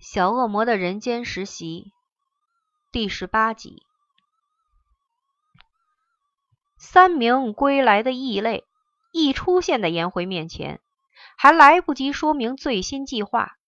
[0.00, 1.92] 小恶魔的人间实习
[2.90, 3.82] 第十八集。
[6.78, 8.64] 三名归来的异类
[9.12, 10.80] 一出现在颜回面前，
[11.36, 13.58] 还来不及说明最新计划，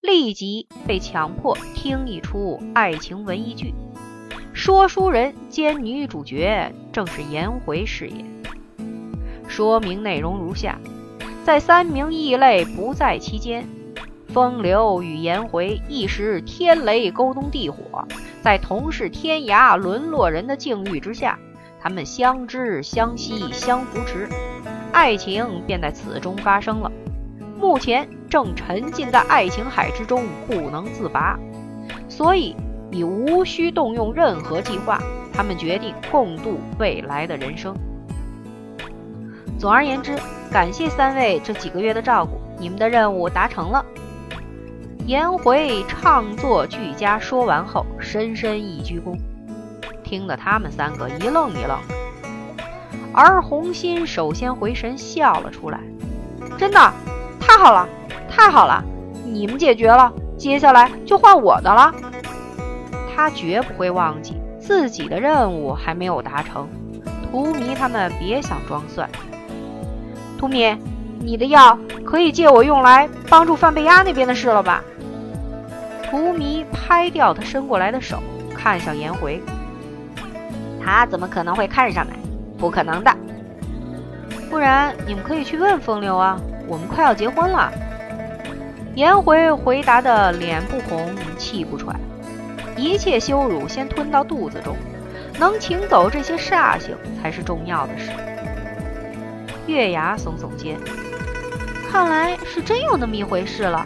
[0.00, 3.74] 立即被强迫听一出爱情文艺剧。
[4.54, 8.24] 说书人兼女主角正是颜回饰演。
[9.48, 10.78] 说明内容如下：
[11.44, 13.68] 在三名异类不在期间。
[14.32, 18.06] 风流与颜回一时天雷勾动地火，
[18.42, 21.36] 在同是天涯沦落人的境遇之下，
[21.80, 24.28] 他们相知相惜相扶持，
[24.92, 26.90] 爱情便在此中发生了。
[27.58, 31.38] 目前正沉浸在爱情海之中不能自拔，
[32.08, 32.54] 所以
[32.92, 35.00] 已无需动用任何计划，
[35.32, 37.74] 他们决定共度未来的人生。
[39.58, 40.16] 总而言之，
[40.52, 43.84] 感谢三位这几个月的照顾，你们的任务达成了。
[45.10, 49.18] 颜回唱作俱佳，说完后深深一鞠躬，
[50.04, 51.76] 听得他们三个一愣一愣。
[53.12, 55.80] 而红心首先回神，笑了出来
[56.56, 56.78] ：“真的，
[57.40, 57.88] 太好了，
[58.30, 58.84] 太好了！
[59.24, 61.92] 你们解决了，接下来就换我的了。”
[63.12, 66.68] 他绝不会忘记自己的任务还没有达成。
[67.32, 69.10] 荼蘼他们别想装蒜。
[70.38, 70.78] 荼蘼，
[71.18, 74.84] 你的药可以借我用来帮助范贝亚那边的事了吧？
[76.10, 78.20] 荼蘼拍掉他伸过来的手，
[78.54, 79.40] 看向颜回。
[80.82, 82.12] 他怎么可能会看上来？
[82.58, 83.16] 不可能的。
[84.50, 87.72] 不然你们可以去问风流啊，我们快要结婚了。
[88.96, 91.94] 颜回回答的脸不红气不喘，
[92.76, 94.74] 一切羞辱先吞到肚子中，
[95.38, 98.10] 能请走这些煞星才是重要的事。
[99.68, 100.76] 月牙耸耸肩，
[101.88, 103.84] 看来是真有那么一回事了，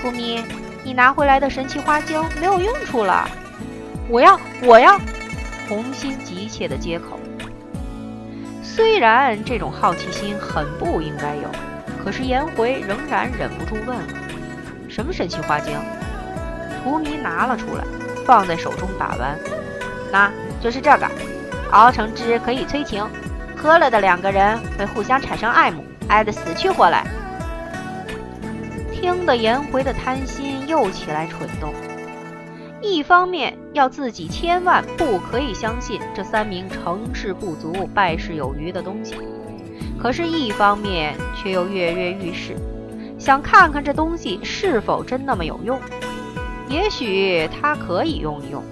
[0.00, 0.42] 荼蘼。
[0.82, 3.28] 你拿回来的神奇花精没有用处了，
[4.08, 4.98] 我要，我要！
[5.68, 7.20] 红心急切的接口。
[8.62, 11.48] 虽然这种好奇心很不应该有，
[12.02, 14.04] 可是颜回仍然忍不住问了
[14.88, 15.76] ：“什么神奇花精？”
[16.82, 17.84] 荼蘼拿了出来，
[18.26, 19.38] 放在手中把玩。
[20.10, 21.06] 那就是这个，
[21.72, 23.06] 熬成汁可以催情，
[23.56, 26.99] 喝了的两个人会互相产生爱慕，爱得死去活来。
[29.00, 31.72] 听得颜回的贪心又起来蠢动，
[32.82, 39.14] 一方面要自己千万不可以相信这三名成事不足败事有余的东西，
[39.98, 42.54] 可是，一方面却又跃跃欲试，
[43.18, 45.80] 想看看这东西是否真那么有用。
[46.68, 48.62] 也许他可以用一用，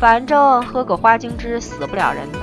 [0.00, 2.38] 反正喝个花精汁死不了人的。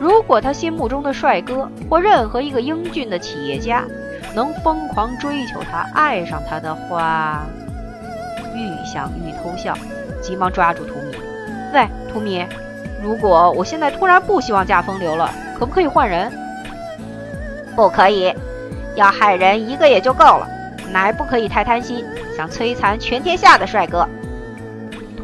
[0.00, 3.84] 如果他心目中的帅哥或任何一个英俊的企业家，
[4.34, 7.46] 能疯狂追求她、爱上她的话，
[8.54, 9.74] 愈想愈偷笑，
[10.20, 11.16] 急忙抓住图米
[11.74, 12.46] ：“喂，图米，
[13.02, 16.32] 如果我现在突然不希望嫁风流了，可不可以换人
[17.76, 18.34] ？”“不可以，
[18.96, 20.48] 要害人一个也就够了，
[20.90, 22.04] 乃不可以太贪心，
[22.36, 24.08] 想摧残全天下的帅哥。”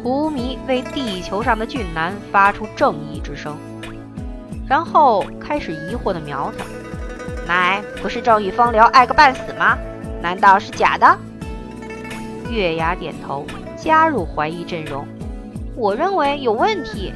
[0.01, 3.57] 荼蘼为地球上的俊男发出正义之声，
[4.67, 6.63] 然后开始疑惑地瞄他。
[7.47, 9.77] 乃不是正与风流爱个半死吗？
[10.21, 11.17] 难道是假的？
[12.49, 13.45] 月牙点头，
[13.75, 15.07] 加入怀疑阵容。
[15.75, 17.13] 我认为有问题。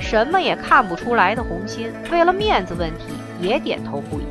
[0.00, 4.24] 什么也看不出来的红心，为了面子问题也点头不已。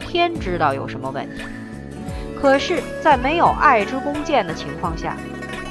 [0.00, 1.42] 天知道有什么问题。
[2.40, 5.16] 可是，在没有爱之弓箭的情况下，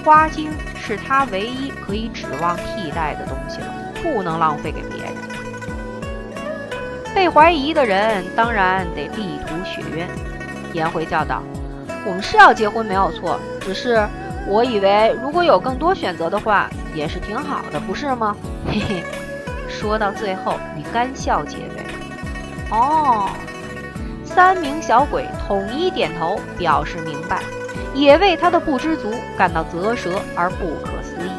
[0.04, 3.68] 花精是他唯一可以指望替代的东西了，
[4.02, 5.14] 不能浪费给别人。
[7.14, 10.08] 被怀疑的人当然得力图雪冤。
[10.74, 11.44] 颜回叫道
[12.08, 14.08] ：“我们是要结婚没有错，只是
[14.48, 18.36] 我以为如果有更多选择的话，也是挺好的，不是吗？”
[18.72, 19.04] 嘿嘿，
[19.68, 21.84] 说到最后，你干笑结尾。
[22.72, 23.30] 哦，
[24.24, 27.42] 三名小鬼统一点头表示明白，
[27.94, 31.32] 也为他的不知足感到啧舌而不可思议。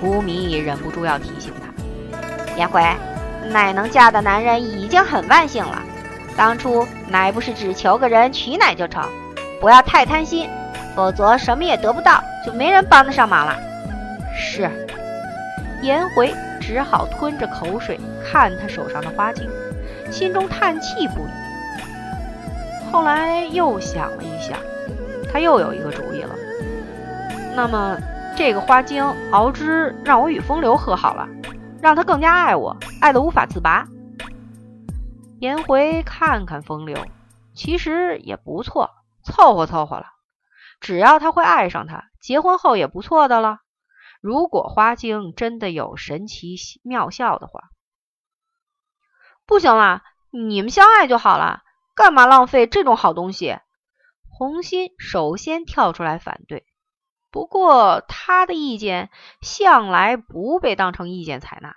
[0.00, 2.80] 荼蘼忍不住要提醒他：“颜回。”
[3.48, 5.82] 奶能嫁的男人已经很万幸了，
[6.36, 9.08] 当初奶不是只求个人娶奶就成，
[9.60, 10.48] 不要太贪心，
[10.94, 13.56] 否则什么也得不到，就没人帮得上忙了。
[14.34, 14.70] 是，
[15.82, 19.48] 颜回只好吞着口水看他手上的花镜，
[20.10, 21.30] 心中叹气不已。
[22.92, 24.58] 后来又想了一想，
[25.32, 26.34] 他又有一个主意了。
[27.54, 27.96] 那么
[28.36, 31.28] 这个花精熬汁让我与风流喝好了。
[31.82, 33.86] 让他更加爱我，爱得无法自拔。
[35.38, 37.06] 颜回看看风流，
[37.54, 38.90] 其实也不错，
[39.24, 40.06] 凑合凑合了。
[40.80, 43.60] 只要他会爱上她，结婚后也不错的了。
[44.20, 47.70] 如果花精真的有神奇妙效的话，
[49.46, 51.62] 不行啦，你们相爱就好了，
[51.94, 53.58] 干嘛浪费这种好东西？
[54.28, 56.66] 红心首先跳出来反对，
[57.30, 59.10] 不过他的意见
[59.40, 61.76] 向来不被当成意见采纳。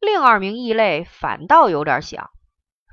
[0.00, 2.30] 另二名异类反倒有点想，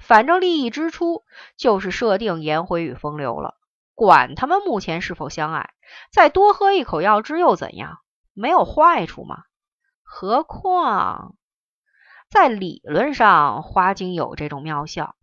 [0.01, 1.23] 反正利益之初
[1.57, 3.55] 就是设定颜回与风流了，
[3.95, 5.71] 管他们目前是否相爱，
[6.11, 7.97] 再多喝一口药汁又怎样？
[8.33, 9.43] 没有坏处嘛？
[10.03, 11.35] 何况
[12.29, 15.15] 在理论上，花精有这种妙效，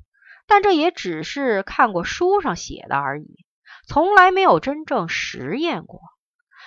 [0.46, 3.45] 但这也只是看过书上写的而已，
[3.86, 6.00] 从来没有真正实验过。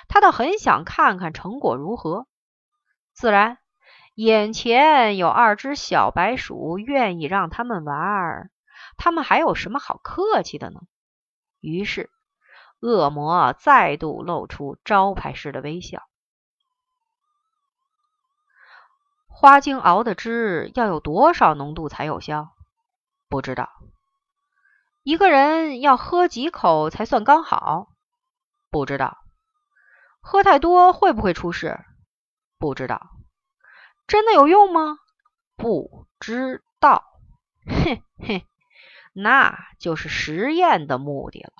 [0.07, 2.25] 他倒很想看看成果如何。
[3.13, 3.57] 自然，
[4.15, 8.49] 眼前有二只小白鼠，愿意让他们玩，
[8.97, 10.79] 他们还有什么好客气的呢？
[11.59, 12.09] 于是，
[12.79, 16.01] 恶魔再度露出招牌式的微笑。
[19.27, 22.49] 花精熬的汁要有多少浓度才有效？
[23.29, 23.69] 不知道。
[25.03, 27.87] 一个人要喝几口才算刚好？
[28.69, 29.17] 不知道。
[30.21, 31.79] 喝太多会不会出事？
[32.57, 33.09] 不知道。
[34.07, 34.97] 真的有用吗？
[35.55, 37.03] 不知道。
[37.65, 38.45] 嘿嘿，
[39.13, 41.53] 那就是实验的目的了。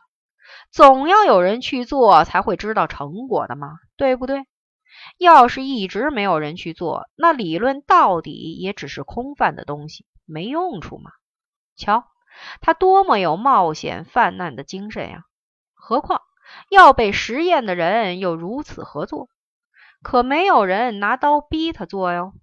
[0.72, 4.46] 总要有人去做，才会知道成果的嘛，对不对？
[5.18, 11.12] 要是一直没有人去做，那理论到底也只是空泛的东西，没用处嘛。
[11.76, 12.06] 瞧，
[12.62, 15.24] 他多么有冒险犯难的精神呀！
[15.74, 16.22] 何况
[16.70, 19.30] 要被实验的人又如此合作，
[20.02, 22.34] 可没有人拿刀逼他做哟。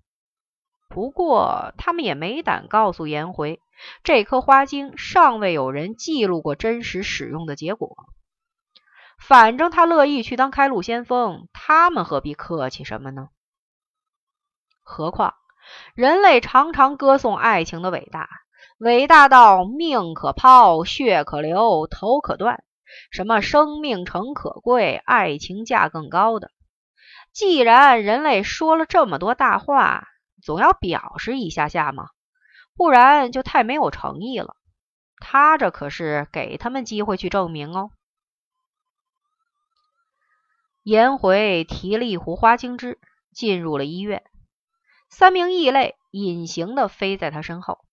[0.88, 3.60] 不过他们也没胆告诉颜回，
[4.02, 7.96] 这颗花精尚未有人记录过真实使用的结果。
[9.18, 13.28] 反正他乐意去当开路先锋，他们何必客气什么呢？
[14.82, 15.34] 何况
[15.94, 18.28] 人类常常歌颂爱情的伟大，
[18.78, 22.62] 伟大到命可抛，血可流，头可断，
[23.10, 26.50] 什么生命诚可贵，爱情价更高的。
[27.32, 30.06] 既然人类说了这么多大话，
[30.42, 32.08] 总要表示一下下嘛，
[32.76, 34.56] 不然就太没有诚意了。
[35.20, 37.90] 他这可是给他们机会去证明哦。
[40.82, 42.98] 颜回提了一壶花精汁，
[43.32, 44.22] 进入了医院。
[45.08, 47.85] 三名异类隐形的飞在他身后，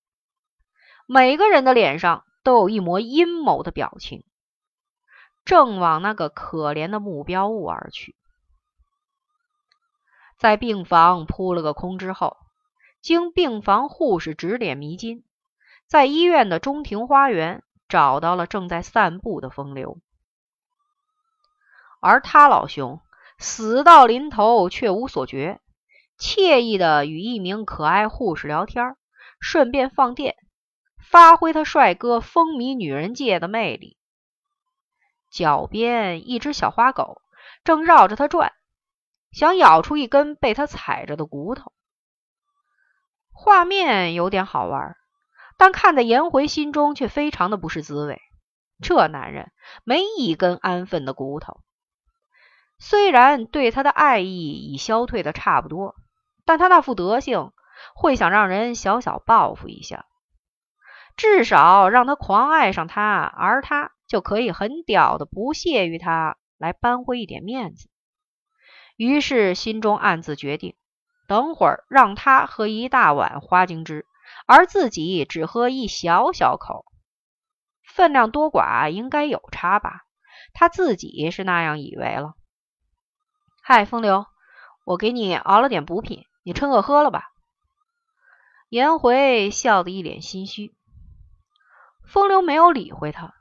[1.06, 4.24] 每个人的脸上都有一抹阴谋的表情，
[5.46, 8.16] 正往那个可怜的目标物而去。
[10.38, 12.38] 在病房扑了个空之后，
[13.02, 15.24] 经病房护士指点迷津，
[15.88, 20.00] 在医院的中庭花园找到了正在散步的风流。
[22.02, 23.00] 而他老兄
[23.38, 25.62] 死到临头却无所觉，
[26.18, 28.98] 惬意的与一名可爱护士聊天，
[29.40, 30.36] 顺便放电，
[31.14, 33.98] 发挥他帅哥风靡女人界的魅力。
[35.30, 37.22] 脚边一只小花狗
[37.64, 38.52] 正绕着他转，
[39.32, 41.72] 想咬出一根被他踩着的骨头。
[43.32, 44.98] 画面有点好玩，
[45.56, 48.20] 但看在颜回心中却非常的不是滋味。
[48.82, 49.52] 这男人
[49.84, 51.60] 没一根安分的骨头。
[52.80, 55.94] 虽然对他的爱意已消退的差不多，
[56.44, 57.54] 但他那副德行
[57.94, 60.08] 会想让人小小报复一下，
[61.16, 67.90] 至少让他狂爱上他，而他就可以很屌的不屑于他，来扳回一点面子。
[68.96, 70.76] 于是心中暗自决定，
[71.28, 74.06] 等会儿让他喝一大碗花精汁，
[74.46, 76.86] 而自己只喝一小小口，
[77.84, 80.06] 分量多寡应该有差吧？
[80.54, 82.34] 他自己是那样以为了。
[83.62, 84.26] 嗨，风流，
[84.84, 87.32] 我给你熬了点补品，你趁热喝了吧。
[88.70, 90.74] 颜回笑得一脸心虚。
[92.06, 93.34] 风流没有理会他，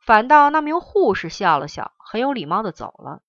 [0.00, 3.22] 反倒那名护士笑了笑，很有礼貌的走了。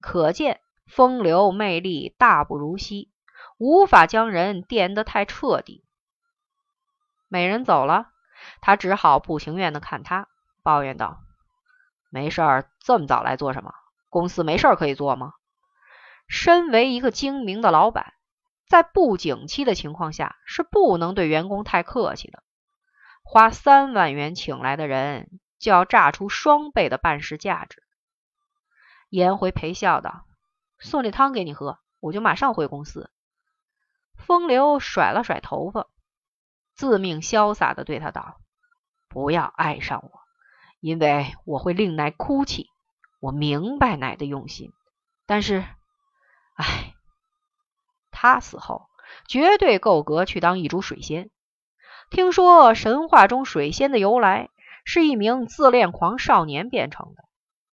[0.00, 3.10] 可见风流魅力大不如昔，
[3.58, 5.84] 无法将人电得太彻底。
[7.28, 8.08] 美人走了，
[8.60, 10.28] 他只好不情愿的看他，
[10.62, 11.20] 抱怨道
[12.10, 13.72] ：“没事儿，这么早来做什么？
[14.10, 15.34] 公司没事儿可以做吗？”
[16.28, 18.14] 身为一个精明的老板，
[18.66, 22.42] 在不景气的情况下，是不能对员工太客气的。
[23.32, 27.82] 花三万元请来的人，就要榨出双倍的办事价值。
[29.08, 30.26] 颜回陪笑道
[30.78, 33.10] ：“送这汤给你喝，我就马上回公司。”
[34.22, 35.86] 风流甩了甩头发，
[36.74, 38.38] 自命潇洒的对他道
[39.08, 40.20] ：“不要爱上我，
[40.80, 42.68] 因为我会令奶哭泣，
[43.18, 44.74] 我明白奶的用心，
[45.24, 45.64] 但是，
[46.56, 46.92] 唉，
[48.10, 48.90] 他死后
[49.26, 51.30] 绝对够格去当一株水仙。
[52.12, 54.50] 听说神话中水仙的由来
[54.84, 57.24] 是一名自恋狂少年变成的，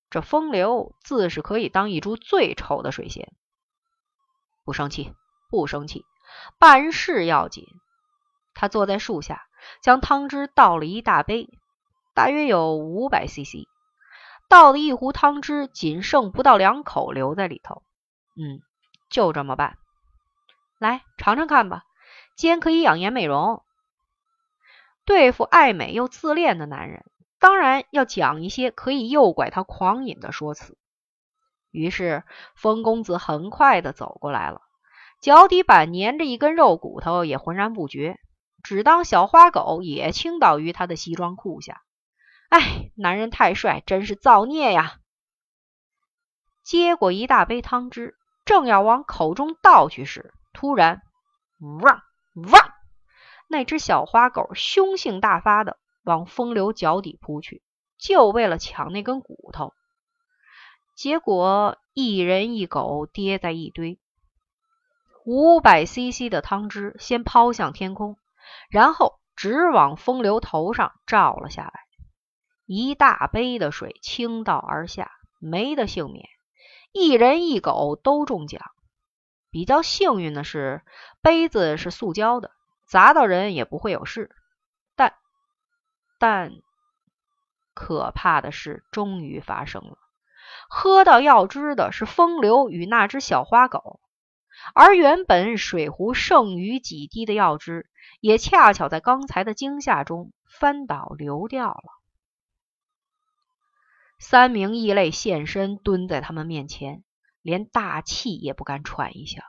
[0.10, 3.34] 这风流自是可以当一株最丑的水仙。
[4.64, 5.14] 不生气，
[5.50, 6.06] 不生气，
[6.58, 7.66] 办事要紧。
[8.54, 9.42] 他坐在树下，
[9.82, 11.50] 将汤汁倒了一大杯，
[12.14, 13.68] 大约有五百 CC，
[14.48, 17.84] 倒的一壶汤汁仅剩不到两口留在里头。
[18.38, 18.62] 嗯，
[19.10, 19.78] 就这么办。
[20.78, 21.84] 来尝尝看吧，
[22.38, 23.66] 煎可以养颜美容。
[25.06, 27.06] 对付爱美又自恋的男人，
[27.40, 30.78] 当然要讲一些可以诱拐他狂饮的说辞。
[31.72, 32.24] 于是，
[32.56, 34.62] 风公子很快的走过来了，
[35.22, 38.20] 脚底板粘着一根肉骨头，也浑然不觉，
[38.64, 41.82] 只当小花狗也倾倒于他的西装裤下。
[42.50, 44.98] 哎，男人太帅，真是造孽呀！
[46.64, 48.16] 接过一大杯汤汁，
[48.46, 51.04] 正要往口中倒去时，突然，
[51.60, 52.02] 汪
[52.52, 52.69] 汪！
[53.52, 57.64] 那只小花狗凶性大发的往风流脚底扑去，
[57.98, 59.74] 就为了抢那根骨头。
[60.96, 63.98] 结果一人一狗跌在一堆，
[65.26, 68.18] 五百 CC 的汤汁先抛向天空，
[68.70, 71.74] 然后直往风流头上照了下来。
[72.66, 76.30] 一大杯的水倾倒而下，没得幸免，
[76.92, 78.62] 一人一狗都中奖。
[79.50, 80.84] 比较幸运的是，
[81.22, 82.52] 杯子是塑胶的。
[82.90, 84.36] 砸到人也不会有事，
[84.96, 85.14] 但
[86.18, 86.52] 但
[87.76, 89.98] 可怕的事终于发生了。
[90.68, 94.00] 喝到药汁的是风流与那只小花狗，
[94.74, 97.88] 而原本水壶剩余几滴的药汁，
[98.20, 101.84] 也恰巧在刚才的惊吓中翻倒流掉了。
[104.18, 107.04] 三名异类现身，蹲在他们面前，
[107.42, 109.44] 连大气也不敢喘一下。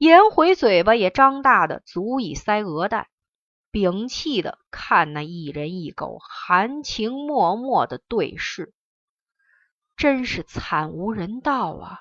[0.00, 3.06] 颜回嘴巴也张大的足以塞鹅蛋，
[3.70, 8.72] 屏气的看那一人一狗含情脉脉的对视，
[9.98, 12.00] 真是惨无人道啊！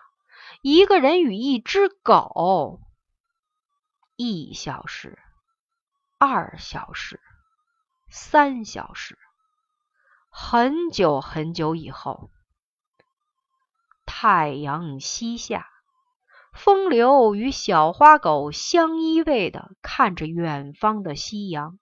[0.61, 2.79] 一个人与一只狗，
[4.15, 5.19] 一小时、
[6.17, 7.19] 二小时、
[8.09, 9.19] 三小时，
[10.29, 12.31] 很久很久以后，
[14.05, 15.67] 太阳西下。
[16.53, 21.79] 风流与小花狗相依偎的看着远方的夕阳，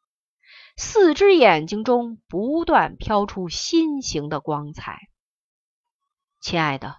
[0.75, 4.99] 四只眼睛中不断飘出心形的光彩。
[6.39, 6.97] 亲爱的，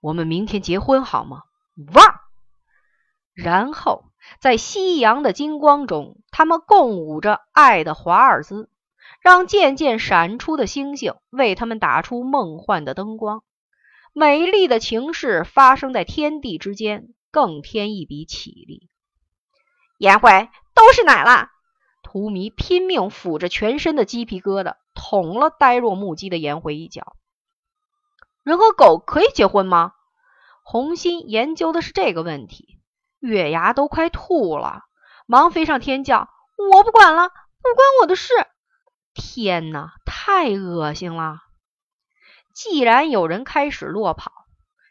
[0.00, 1.42] 我们明天结婚好吗？
[1.94, 2.22] 哇！
[3.32, 4.10] 然后
[4.40, 8.70] 在夕阳的金光中，他们共舞着爱的华尔兹，
[9.20, 13.44] 让渐渐闪出的星星为他们打出梦幻的灯光。
[14.18, 18.88] 美丽的情事发生在天地之间，更添一笔绮丽。
[19.98, 21.50] 颜回都是奶了，
[22.02, 27.14] 荼蘼拼命抚着全身的鸡皮疙瘩，捅了呆若木鸡的颜回一脚。
[28.42, 29.92] 人和狗可以结婚吗？
[30.62, 32.78] 红心研究的是这个问题，
[33.18, 34.84] 月牙都快吐了，
[35.26, 36.30] 忙飞上天叫
[36.72, 38.32] ：“我不管了，不关我的事！”
[39.12, 41.40] 天哪，太恶心了！
[42.56, 44.32] 既然有人开始落跑，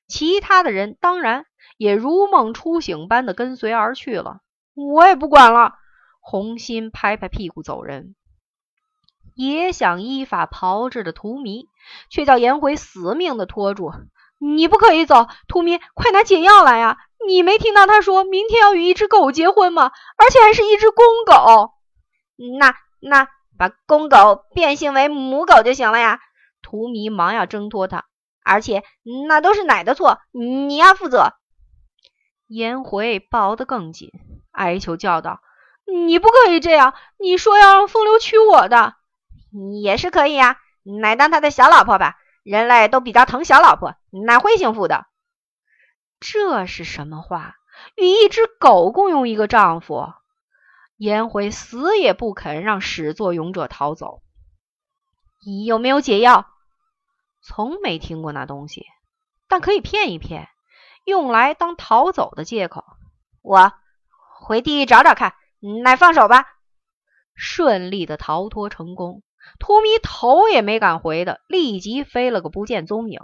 [0.07, 4.41] 其他的人当然也如梦初醒般的跟随而去了。
[4.75, 5.73] 我也不管了。
[6.21, 8.15] 红心拍拍屁股走人，
[9.33, 11.65] 也想依法炮制的荼蘼，
[12.11, 13.91] 却叫颜回死命的拖住。
[14.37, 16.99] 你不可以走，荼蘼，快拿解药来呀！
[17.27, 19.91] 你没听到他说明天要与一只狗结婚吗？
[20.17, 21.71] 而且还是一只公狗。
[22.59, 26.19] 那那把公狗变性为母狗就行了呀。
[26.75, 28.05] 荼蘼忙要挣脱他，
[28.43, 28.83] 而且
[29.27, 31.33] 那都是奶的错，你要负责。
[32.47, 34.11] 颜回抱得更紧，
[34.51, 35.39] 哀求叫道
[35.87, 36.93] ：“你不可以这样！
[37.17, 38.95] 你说要让风流娶我的，
[39.81, 40.59] 也是可以呀。
[40.83, 45.07] 奶当他的小老婆吧，人类都比较疼小老婆，奶会幸福的。”
[46.19, 47.55] 这是什么话？
[47.95, 50.13] 与一只狗共用一个丈夫？
[50.97, 54.21] 颜回死也不肯让始作俑者逃走。
[55.45, 56.47] 你有没有解药？
[57.47, 58.87] 从没听过那东西，
[59.47, 60.49] 但可以骗一骗，
[61.03, 62.83] 用来当逃走的借口。
[63.43, 63.71] 我
[64.39, 65.35] 回地找找看，
[65.83, 66.47] 乃放手吧。
[67.35, 69.21] 顺利的逃脱成功，
[69.59, 73.21] 荼蘼头也没敢回的，立即飞了个不见踪影，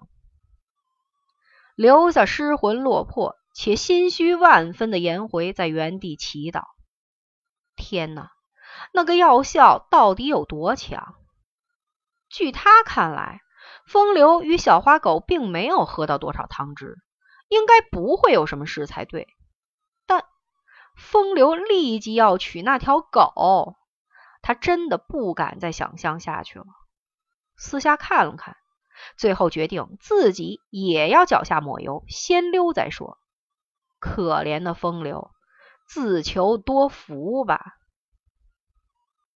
[1.76, 6.66] 留下失魂落魄且心虚万分的颜回在原地祈祷。
[7.76, 8.30] 天哪，
[8.94, 11.16] 那个药效到底有多强？
[12.30, 13.42] 据他看来。
[13.86, 16.98] 风流与小花狗并没有喝到多少汤汁，
[17.48, 19.28] 应该不会有什么事才对。
[20.06, 20.26] 但
[20.96, 23.76] 风流立即要娶那条狗，
[24.42, 26.66] 他真的不敢再想象下去了。
[27.56, 28.56] 私下看了看，
[29.18, 33.18] 最后决定自己也要脚下抹油，先溜再说。
[34.00, 35.32] 可怜的风流，
[35.86, 37.78] 自求多福吧。